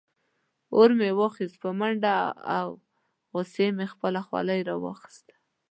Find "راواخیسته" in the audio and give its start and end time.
4.69-5.35